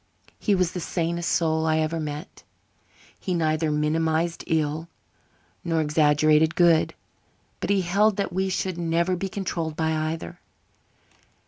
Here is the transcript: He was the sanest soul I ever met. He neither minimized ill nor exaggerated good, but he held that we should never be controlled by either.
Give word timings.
He 0.39 0.55
was 0.55 0.71
the 0.71 0.79
sanest 0.79 1.29
soul 1.29 1.67
I 1.67 1.77
ever 1.77 1.99
met. 1.99 2.41
He 3.19 3.35
neither 3.35 3.69
minimized 3.69 4.43
ill 4.47 4.87
nor 5.63 5.79
exaggerated 5.79 6.55
good, 6.55 6.95
but 7.59 7.69
he 7.69 7.81
held 7.83 8.17
that 8.17 8.33
we 8.33 8.49
should 8.49 8.79
never 8.79 9.15
be 9.15 9.29
controlled 9.29 9.75
by 9.75 9.91
either. 10.11 10.39